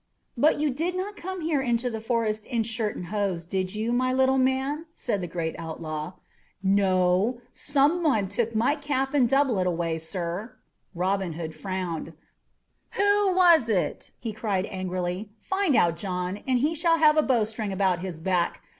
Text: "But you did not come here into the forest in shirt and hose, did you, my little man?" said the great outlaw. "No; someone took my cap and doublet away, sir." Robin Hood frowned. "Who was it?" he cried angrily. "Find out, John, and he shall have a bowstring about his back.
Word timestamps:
"But 0.35 0.57
you 0.59 0.71
did 0.71 0.95
not 0.97 1.15
come 1.15 1.41
here 1.41 1.61
into 1.61 1.87
the 1.91 2.01
forest 2.01 2.47
in 2.47 2.63
shirt 2.63 2.95
and 2.95 3.05
hose, 3.05 3.45
did 3.45 3.75
you, 3.75 3.91
my 3.93 4.11
little 4.11 4.39
man?" 4.39 4.87
said 4.95 5.21
the 5.21 5.27
great 5.27 5.55
outlaw. 5.59 6.13
"No; 6.63 7.39
someone 7.53 8.27
took 8.27 8.55
my 8.55 8.73
cap 8.73 9.13
and 9.13 9.29
doublet 9.29 9.67
away, 9.67 9.99
sir." 9.99 10.55
Robin 10.95 11.33
Hood 11.33 11.53
frowned. 11.53 12.13
"Who 12.97 13.35
was 13.35 13.69
it?" 13.69 14.09
he 14.19 14.33
cried 14.33 14.65
angrily. 14.71 15.29
"Find 15.39 15.75
out, 15.75 15.97
John, 15.97 16.37
and 16.47 16.57
he 16.57 16.73
shall 16.73 16.97
have 16.97 17.15
a 17.15 17.21
bowstring 17.21 17.71
about 17.71 17.99
his 17.99 18.17
back. 18.17 18.63